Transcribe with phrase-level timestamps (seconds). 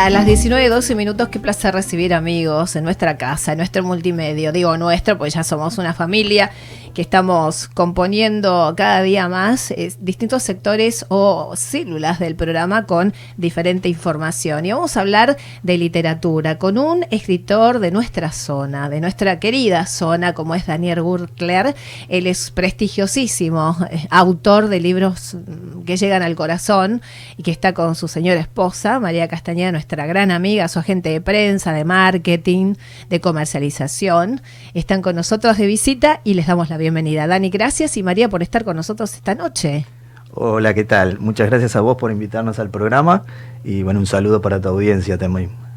[0.00, 4.50] A las 19.12 minutos, qué placer recibir amigos en nuestra casa, en nuestro multimedio.
[4.50, 6.50] Digo nuestro, pues ya somos una familia
[6.94, 14.64] que estamos componiendo cada día más distintos sectores o células del programa con diferente información.
[14.64, 19.84] Y vamos a hablar de literatura con un escritor de nuestra zona, de nuestra querida
[19.86, 21.74] zona, como es Daniel Gurtler.
[22.08, 27.02] Él es prestigiosísimo eh, autor de libros mm, que llegan al corazón
[27.36, 31.20] y que está con su señora esposa, María Castañeda, nuestra gran amiga, su agente de
[31.20, 32.74] prensa, de marketing,
[33.08, 34.40] de comercialización.
[34.74, 37.26] Están con nosotros de visita y les damos la bienvenida.
[37.26, 39.86] Dani, gracias y María por estar con nosotros esta noche.
[40.32, 41.18] Hola, ¿qué tal?
[41.18, 43.24] Muchas gracias a vos por invitarnos al programa
[43.64, 45.69] y bueno, un saludo para tu audiencia también.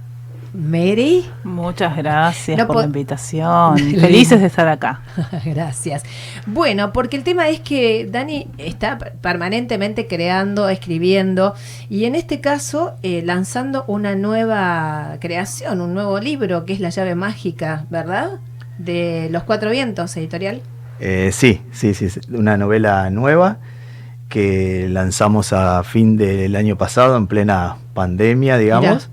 [0.53, 1.25] Mary.
[1.43, 3.77] Muchas gracias por la invitación.
[3.99, 5.01] Felices de estar acá.
[5.45, 6.03] gracias.
[6.45, 11.55] Bueno, porque el tema es que Dani está permanentemente creando, escribiendo
[11.89, 16.89] y en este caso eh, lanzando una nueva creación, un nuevo libro que es La
[16.89, 18.39] llave mágica, ¿verdad?
[18.77, 20.61] De Los Cuatro Vientos, editorial.
[20.99, 23.57] Eh, sí, sí, sí, una novela nueva
[24.29, 29.09] que lanzamos a fin del año pasado, en plena pandemia, digamos.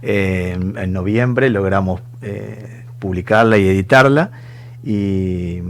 [0.00, 4.30] En noviembre logramos eh, publicarla y editarla
[4.84, 5.60] y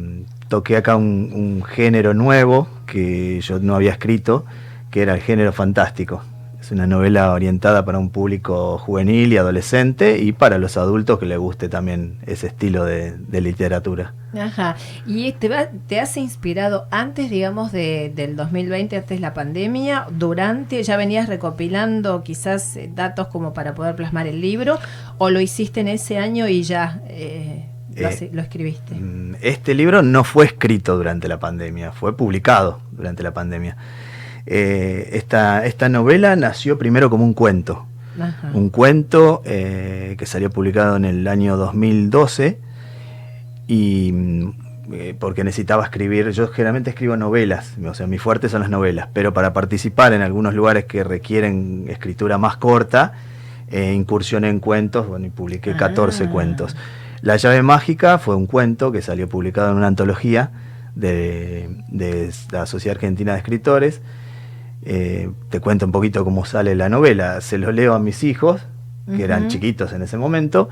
[0.48, 4.45] toqué acá un género nuevo que yo no había escrito,
[4.91, 6.23] que era el género fantástico.
[6.69, 11.25] Es una novela orientada para un público juvenil y adolescente y para los adultos que
[11.25, 14.13] les guste también ese estilo de, literatura.
[14.39, 14.77] Ajá.
[15.07, 15.49] ¿Y te,
[15.87, 20.09] te has inspirado antes, digamos, de, del 2020, antes de la pandemia?
[20.11, 24.79] ¿Durante ya venías recopilando quizás eh, datos como para poder plasmar el libro?
[25.17, 27.65] ¿O lo hiciste en ese año y ya eh,
[27.97, 28.95] lo, eh, lo escribiste?
[28.95, 33.78] Mm, este libro no fue escrito durante la pandemia, fue publicado durante la pandemia.
[34.50, 37.84] Eh, esta, esta, novela nació primero como un cuento.
[38.54, 42.59] Un cuento eh, que salió publicado en el año 2012
[43.69, 44.48] y mm,
[44.92, 49.09] eh, porque necesitaba escribir, yo generalmente escribo novelas, o sea, mi fuerte son las novelas,
[49.12, 53.12] pero para participar en algunos lugares que requieren escritura más corta,
[53.70, 56.30] incursioné en cuentos, bueno, y publiqué 14 ah.
[56.30, 56.75] cuentos.
[57.20, 60.50] La llave mágica fue un cuento que salió publicado en una antología
[60.94, 64.00] de, de la Sociedad Argentina de Escritores,
[64.91, 67.43] eh, te cuento un poquito cómo sale la novela.
[67.43, 68.62] Se lo leo a mis hijos,
[69.15, 70.71] que eran chiquitos en ese momento,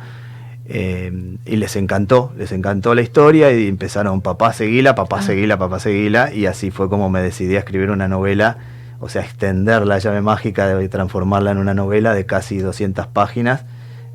[0.65, 5.23] eh, y les encantó, les encantó la historia y empezaron, papá seguila, papá ah.
[5.23, 8.57] seguila, papá seguila, y así fue como me decidí a escribir una novela,
[9.01, 13.67] o sea, extender la llave mágica y transformarla en una novela de casi 200 páginas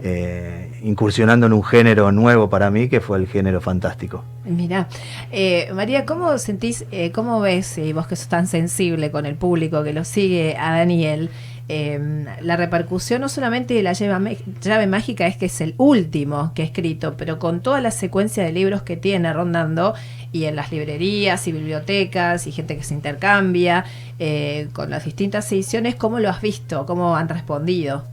[0.04, 4.24] eh, incursionando en un género nuevo para mí, que fue el género fantástico.
[4.46, 4.88] Mira,
[5.32, 9.36] eh, María, ¿cómo sentís, eh, cómo ves, y vos que sos tan sensible con el
[9.36, 11.30] público que lo sigue a Daniel,
[11.68, 16.52] em, la repercusión no solamente de la llave, llave, mágica es que es el último
[16.56, 19.94] que he escrito, pero con toda la secuencia de libros que tiene rondando
[20.32, 23.86] y en las librerías y bibliotecas y gente que se intercambia
[24.74, 26.86] con las distintas ediciones, ¿cómo lo has visto?
[26.86, 28.04] ¿Cómo han respondido?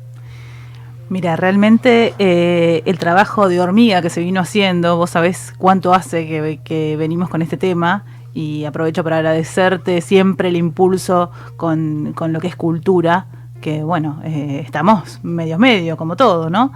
[1.11, 6.61] Mira, realmente eh, el trabajo de hormiga que se vino haciendo, vos sabés cuánto hace
[6.63, 8.05] que, venimos con este tema
[8.35, 13.27] y aprovecho para agradecerte siempre el impulso con, lo que es cultura,
[13.63, 16.73] que bueno, eh, estamos medio medio como todo, ¿no?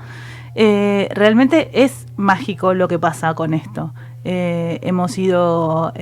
[0.55, 3.93] Eh, realmente es mágico lo que pasa con esto.
[4.25, 5.93] hemos ido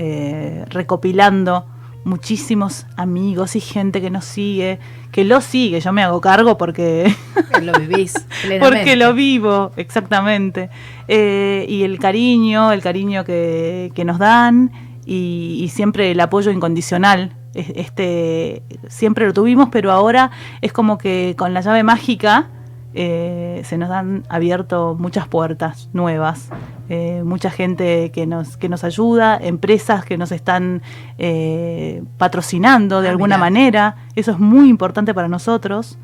[0.68, 1.66] recopilando
[2.04, 4.78] muchísimos amigos y gente que nos sigue,
[5.12, 7.14] que lo sigue, yo me hago cargo porque
[7.62, 8.14] lo vivís,
[8.60, 10.70] porque lo vivo, exactamente.
[11.08, 14.72] Eh, y el cariño, el cariño que, nos dan
[15.04, 17.36] y, siempre el apoyo incondicional.
[17.52, 20.30] Este, siempre lo tuvimos, pero ahora
[20.60, 22.48] es como que con la llave mágica
[22.92, 26.48] eh, se nos han abierto muchas puertas nuevas,
[26.88, 30.82] eh, mucha gente que nos, que nos ayuda, empresas que nos están
[31.18, 33.96] eh, patrocinando de ah, alguna manera.
[34.16, 35.98] Eso es muy importante para nosotros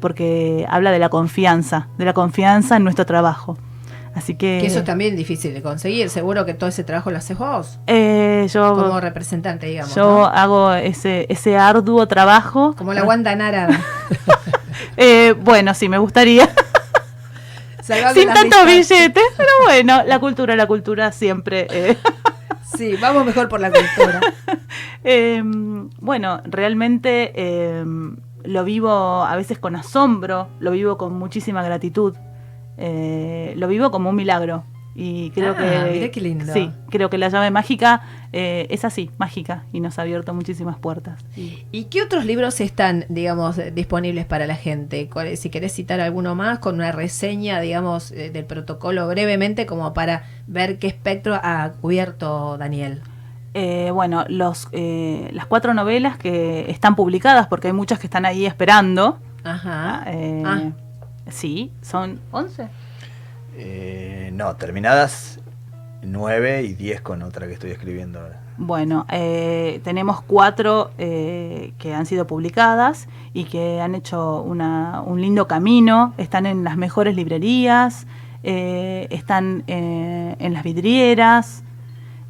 [0.00, 3.56] porque habla de la confianza, de la confianza en nuestro trabajo.
[4.12, 6.10] Así que, eso es también difícil de conseguir.
[6.10, 7.78] Seguro que todo ese trabajo lo haces vos.
[7.86, 9.94] yo, como representante, digamos.
[9.94, 12.74] Yo hago ese, ese arduo trabajo.
[12.76, 13.68] Como la Wanda Nara.
[14.96, 16.48] Eh, bueno, sí, me gustaría.
[18.14, 21.66] Sin tantos billetes, pero bueno, la cultura, la cultura siempre.
[21.70, 21.96] Eh.
[22.76, 24.20] Sí, vamos mejor por la cultura.
[25.04, 32.14] Em, bueno, realmente em, lo vivo a veces con asombro, lo vivo con muchísima gratitud,
[32.78, 36.10] eh, lo vivo como un milagro, Y creo Ah, que.
[36.12, 36.52] qué lindo.
[36.52, 38.02] Sí, creo que la llave mágica
[38.32, 41.18] eh, es así, mágica, y nos ha abierto muchísimas puertas.
[41.36, 45.08] ¿Y qué otros libros están, digamos, disponibles para la gente?
[45.08, 49.94] ¿Cuál- Si querés citar alguno más, con una reseña, digamos, eh, del protocolo brevemente, como
[49.94, 53.00] para ver qué espectro ha cubierto Daniel.
[53.54, 58.24] Eh, bueno, los, eh, las cuatro novelas que están publicadas, porque hay muchas que están
[58.26, 59.18] ahí esperando.
[59.44, 60.04] Ajá.
[60.06, 60.60] eh, Ah.
[61.30, 62.68] Sí, son 11.
[63.54, 65.40] Eh, no, terminadas
[66.02, 68.40] 9 y 10 con otra que estoy escribiendo ahora.
[68.58, 75.20] Bueno, eh, tenemos cuatro eh, que han sido publicadas y que han hecho una- un
[75.20, 78.06] lindo camino, están en las mejores librerías,
[78.42, 81.64] eh, están eh, en las vidrieras,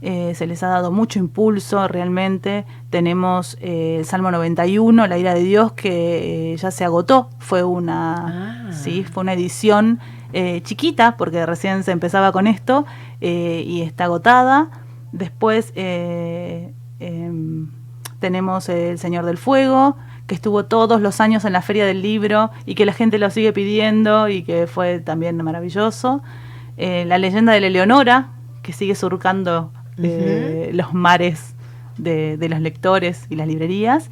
[0.01, 2.65] eh, se les ha dado mucho impulso realmente.
[2.91, 7.63] Tenemos eh, el Salmo 91, La ira de Dios, que eh, ya se agotó, fue
[7.65, 8.73] una, Ah.
[8.73, 9.99] sí, fue una edición
[10.33, 12.87] eh, chiquita, porque recién se empezaba con esto,
[13.21, 14.71] eh, y está agotada.
[15.13, 17.71] Después eh, em,
[18.19, 19.97] tenemos El Señor del Fuego,
[20.27, 23.31] que estuvo todos los años en la Feria del Libro y que la gente lo
[23.31, 26.23] sigue pidiendo y que fue también maravilloso.
[26.77, 28.31] La leyenda de la Eleonora,
[28.63, 31.55] que sigue surcando los mares
[31.99, 34.09] de, de los lectores y las librerías.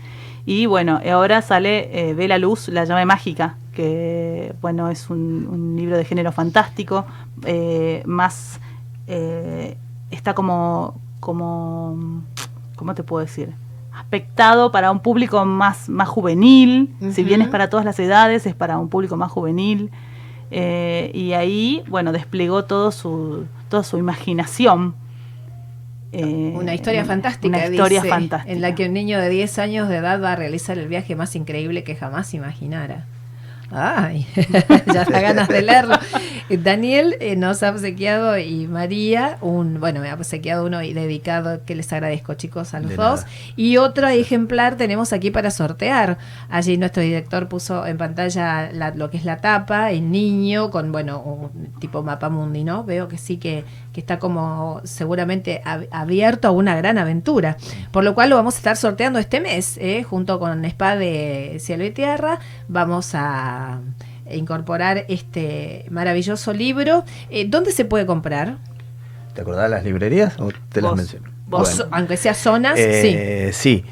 [0.46, 5.48] Y bueno, ahora sale eh, Ve la luz, la llave mágica, que bueno, es un,
[5.50, 7.06] un libro de género fantástico,
[7.46, 8.60] eh, más
[9.06, 9.78] eh,
[10.10, 12.22] está como, como,
[12.76, 13.54] ¿cómo te puedo decir?
[13.92, 18.54] aspectado para un público más, más juvenil, si bien es para todas las edades, es
[18.54, 19.90] para un público más juvenil.
[20.50, 24.94] Eh, y ahí, bueno, desplegó todo su, toda su imaginación.
[26.12, 28.52] Eh, Una historia fantástica, Una historia dice, fantástica.
[28.52, 31.14] en la que un niño de 10 años de edad va a realizar el viaje
[31.14, 33.06] más increíble que jamás imaginara.
[33.72, 34.26] Ay,
[34.94, 35.98] ya da ganas de leerlo.
[36.56, 41.64] Daniel eh, nos ha obsequiado y María, un, bueno, me ha obsequiado uno y dedicado,
[41.64, 43.20] que les agradezco chicos a los De dos.
[43.20, 43.32] nada.
[43.56, 46.18] Y otro ejemplar tenemos aquí para sortear.
[46.48, 50.92] Allí nuestro director puso en pantalla la- lo que es la tapa, el niño, con,
[50.92, 52.84] bueno, un tipo mapa mundi, ¿no?
[52.84, 57.56] Veo que sí que, que está como seguramente ab- abierto a una gran aventura.
[57.92, 60.02] Por lo cual lo vamos a estar sorteando este mes, ¿eh?
[60.02, 62.38] junto con Spa de Cielo y Tierra.
[62.68, 63.80] Vamos a
[64.36, 67.04] incorporar este maravilloso libro.
[67.30, 68.56] Eh, ¿Dónde se puede comprar?
[69.34, 71.30] ¿Te acordás de las librerías o te las Vos- menciono?
[71.46, 73.84] vos- aunque sea zonas, Eh, sí.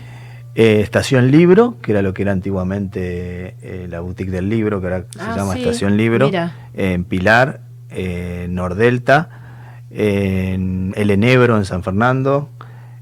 [0.55, 4.89] Eh, Estación Libro, que era lo que era antiguamente eh, la boutique del libro, que
[4.89, 6.31] ahora Ah, se llama sí, Estación Libro,
[6.75, 9.31] en Pilar, eh, Nordelta,
[9.91, 12.51] en El Enebro, en San Fernando,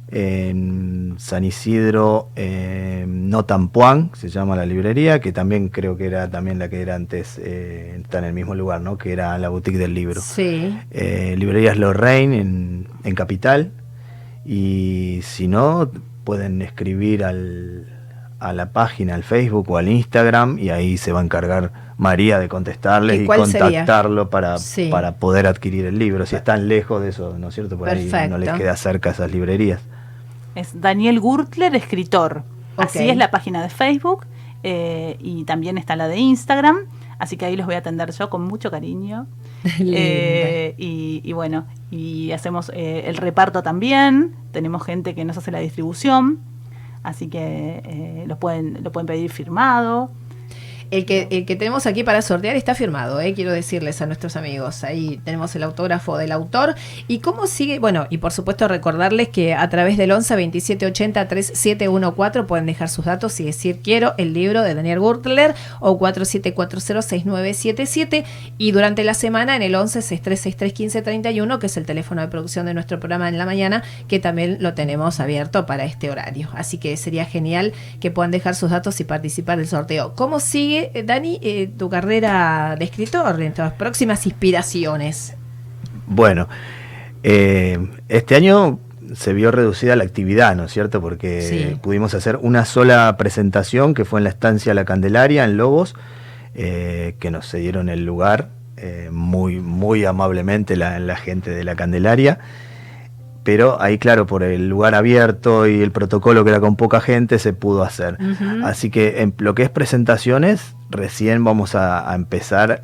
[0.08, 6.58] en San Isidro, eh, Notampuán, se llama la librería, que también creo que era también
[6.58, 8.98] la que era antes, eh, está en el mismo lugar, ¿no?
[8.98, 10.20] que era la boutique del libro.
[10.20, 10.78] sí.
[10.90, 13.72] Eh, librerías Lorraine en, en Capital.
[14.44, 15.90] Y si no,
[16.22, 17.86] pueden escribir al,
[18.38, 22.38] a la página, al Facebook o al Instagram, y ahí se va a encargar María
[22.38, 23.60] de contestarles ¿Y y, cuál sería?
[23.60, 24.88] contactarlo para, Sí.
[24.90, 26.26] para poder adquirir el libro.
[26.26, 27.76] Si están lejos de eso, ¿no es cierto?
[27.76, 28.38] Por ahí no Perfecto.
[28.38, 29.80] les queda cerca esas librerías.
[30.56, 32.42] Es Daniel Gurtler, escritor.
[32.78, 34.26] Así es la página de Facebook
[34.62, 36.78] eh, y también está la de Instagram.
[37.18, 39.26] Así que ahí los voy a atender yo con mucho cariño.
[39.78, 44.34] Eh, y, y bueno, y hacemos eh, el reparto también.
[44.52, 46.40] Tenemos gente que nos hace la distribución.
[47.02, 50.10] Así que eh, lo, pueden, lo pueden pedir firmado.
[50.90, 53.34] El que, tenemos aquí para sortear está firmado, ¿eh?
[53.34, 54.84] quiero decirles a nuestros amigos.
[54.84, 56.74] Ahí tenemos el autógrafo del autor.
[57.08, 57.78] ¿Y cómo sigue?
[57.78, 62.88] Bueno, y por supuesto recordarles que a través del 11 27 80 3714 pueden dejar
[62.88, 68.24] sus datos y decir quiero el libro de Daniel Gurtler o 47406977
[68.58, 72.66] y durante la semana en el 11 6363 1531 que es el teléfono de producción
[72.66, 76.48] de nuestro programa en la mañana que también lo tenemos abierto para este horario.
[76.54, 80.14] Así que sería genial que puedan dejar sus datos y participar del sorteo.
[80.14, 85.34] ¿Cómo sigue, eh, Dani, eh, tu carrera de escritor en tus próximas inspiraciones?
[86.06, 86.48] Bueno,
[87.22, 87.78] eh,
[88.08, 88.78] este año
[89.14, 91.00] se vio reducida la actividad, ¿no es cierto?
[91.00, 91.76] Porque Sí.
[91.80, 95.94] pudimos hacer una sola presentación que fue en la estancia La Candelaria, en Lobos,
[96.54, 101.76] eh, que nos cedieron el lugar eh, muy, muy amablemente la, la gente de La
[101.76, 102.38] Candelaria.
[103.46, 107.38] Pero ahí, claro, por el lugar abierto y el protocolo que era con poca gente,
[107.38, 108.18] se pudo hacer.
[108.64, 112.82] Así que en lo que es presentaciones, recién vamos a, a empezar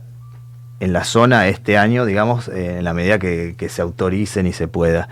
[0.79, 4.53] en la zona este año, digamos, eh, en la medida que, que se autoricen y
[4.53, 5.09] se pueda.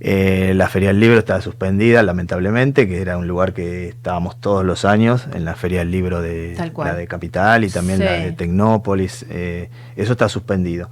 [0.00, 4.64] Eh, la Feria del Libro está suspendida, lamentablemente, que era un lugar que estábamos todos
[4.64, 8.32] los años, en la Feria del Libro de la de Capital y también la de
[8.32, 9.24] Tecnópolis.
[9.30, 10.90] eh, eso está suspendido.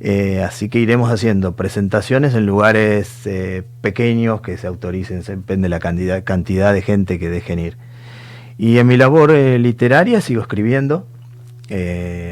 [0.00, 5.70] Eh, así que iremos haciendo presentaciones en lugares eh, pequeños que se autoricen, depende de
[5.70, 7.76] la cantidad, cantidad de gente que dejen ir.
[8.58, 11.06] Y en mi labor eh, literaria sigo escribiendo.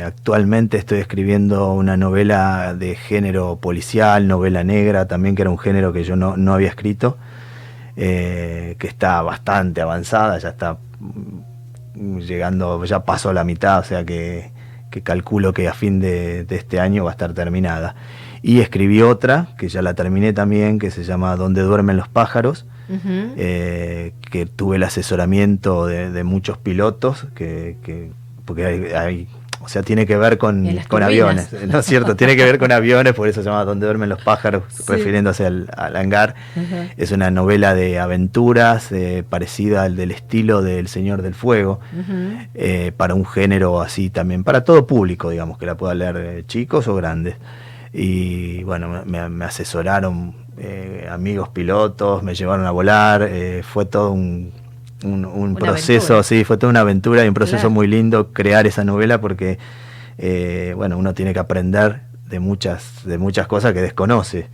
[0.04, 5.92] actualmente estoy escribiendo una novela de género policial, novela negra, también que era un género
[5.92, 7.18] que yo no, no había escrito,
[7.96, 10.78] que está bastante avanzada, ya está
[11.94, 14.55] mm, llegando, ya pasó la mitad, o sea que
[14.96, 17.96] que calculo que a fin de, este año va a estar terminada.
[18.40, 22.64] Y escribí otra, que ya la terminé también, que se llama Donde duermen los pájaros,
[23.36, 27.76] eh, que tuve el asesoramiento de, muchos pilotos, que,
[28.46, 29.28] porque hay
[29.60, 32.14] o sea, tiene que ver con, con aviones, ¿no es cierto?
[32.16, 35.68] tiene que ver con aviones, por eso se llama Donde duermen los pájaros, refiriéndose al,
[35.76, 36.34] hangar.
[36.96, 41.80] Es una novela de aventuras eh, parecida al del estilo del Señor del Fuego,
[42.54, 46.44] eh, para un género así también, para todo público, digamos, que la pueda leer eh,
[46.46, 47.36] chicos o grandes.
[47.92, 50.34] Y bueno, me, asesoraron
[51.10, 53.28] amigos pilotos, me llevaron a volar,
[53.62, 54.52] fue todo un
[55.12, 59.20] un, proceso, sí, fue toda una aventura y un proceso muy lindo crear esa novela
[59.20, 59.58] porque,
[60.18, 64.48] eh, bueno, uno tiene que aprender de muchas, de muchas cosas que desconoce.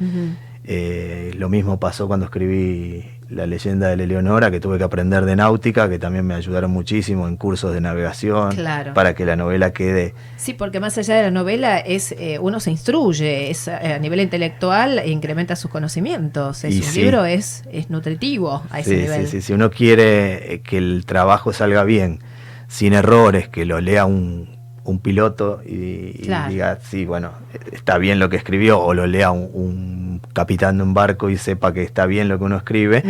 [0.64, 5.24] Eh, lo mismo pasó cuando escribí La leyenda de la Eleonora, que tuve que aprender
[5.24, 8.54] de náutica, que también me ayudaron muchísimo en cursos de navegación,
[8.94, 10.14] para que la novela quede...
[10.36, 14.20] Sí, porque más allá de la novela, es eh, uno se instruye, es, a nivel
[14.20, 16.62] intelectual e incrementa sus conocimientos.
[16.62, 19.26] Es, un libro es, es nutritivo a ese nivel.
[19.26, 22.20] Sí, sí, si uno quiere que el trabajo salga bien,
[22.68, 24.48] sin errores, que lo lea un,
[24.84, 27.32] un piloto y, diga, sí, bueno,
[27.72, 30.01] está bien lo que escribió, o lo lea un,
[30.32, 33.02] capitán de un barco y sepa que está bien lo que uno escribe,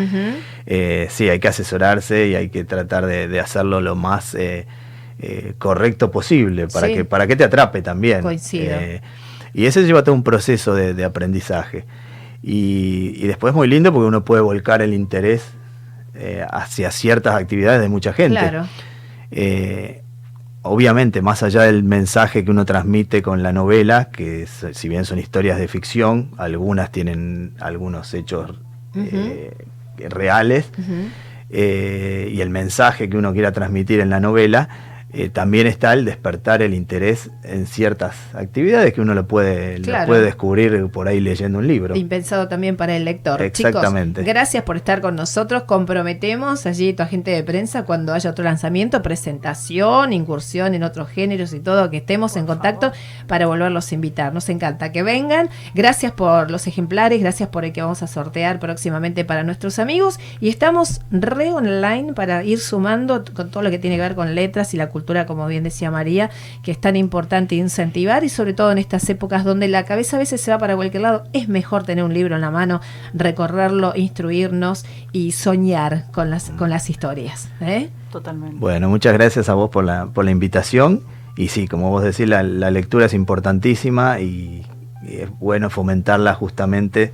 [0.66, 4.66] eh, sí, hay que asesorarse y hay que tratar de, hacerlo lo más eh,
[5.18, 8.24] eh, correcto posible para, que, para que te atrape también.
[9.54, 11.84] y ese lleva todo un proceso de, aprendizaje.
[12.42, 15.44] Y, y, después es muy lindo porque uno puede volcar el interés
[16.50, 18.38] hacia ciertas actividades de mucha gente.
[18.38, 18.66] Claro
[20.62, 25.18] obviamente, más allá del mensaje que uno transmite con la novela, que si bien son
[25.18, 28.54] historias de ficción, algunas tienen algunos hechos
[28.94, 29.54] eh,
[30.08, 30.70] reales,
[31.50, 34.68] eh, y el mensaje que uno quiera transmitir en la novela,
[35.14, 40.22] eh, también está el despertar el interés en ciertas actividades que uno lo puede, puede
[40.22, 41.94] descubrir por ahí leyendo un libro.
[41.94, 43.42] Impensado también para el lector.
[43.42, 44.22] Exactamente.
[44.22, 45.64] gracias por estar con nosotros.
[45.64, 51.52] Comprometemos allí tu agente de prensa cuando haya otro lanzamiento, presentación, incursión en otros géneros
[51.52, 52.90] y todo, que estemos en contacto
[53.26, 54.32] para volverlos a invitar.
[54.32, 55.50] Nos encanta que vengan.
[55.74, 60.18] Gracias por los ejemplares, gracias por el que vamos a sortear próximamente para nuestros amigos.
[60.40, 64.34] Y estamos re online para ir sumando con todo lo que tiene que ver con
[64.34, 66.30] letras y la cultura como bien decía María,
[66.62, 70.18] que es tan importante incentivar y sobre todo en estas épocas donde la cabeza a
[70.18, 72.80] veces se va para cualquier lado, es mejor tener un libro en la mano,
[73.14, 77.48] recorrerlo, instruirnos y soñar con las, con las historias.
[77.60, 77.90] ¿eh?
[78.10, 78.56] Totalmente.
[78.58, 81.02] Bueno, muchas gracias a vos por la, por la invitación.
[81.36, 84.66] Y sí, como vos decís, la, lectura es importantísima y,
[85.06, 87.12] es bueno fomentarla justamente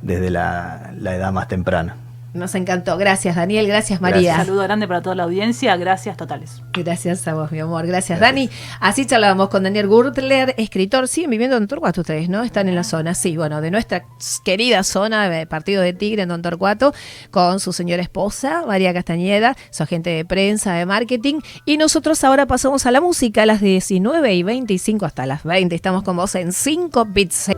[0.00, 1.96] desde la edad más temprana.
[2.36, 2.96] Nos encantó.
[2.98, 3.66] Gracias, Daniel.
[3.66, 4.32] Gracias, María.
[4.34, 5.76] Un saludo grande para toda la audiencia.
[5.76, 6.62] Gracias totales.
[6.72, 7.86] Gracias a vos, mi amor.
[7.86, 8.50] Gracias, Dani.
[8.80, 11.08] Así charlábamos con Daniel Gurtler, escritor.
[11.08, 12.42] Siguen viviendo en Torcuato ustedes, ¿no?
[12.42, 14.04] Están en la zona, sí, bueno, de nuestra
[14.44, 16.94] querida zona, de Partido de Tigre en Don Torcuato,
[17.30, 21.40] con su señora esposa, María Castañeda, su agente de prensa, de marketing.
[21.64, 25.74] Y nosotros ahora pasamos a la música a las 19 y 25 hasta las 20.
[25.74, 27.50] Estamos con vos en 5 bits.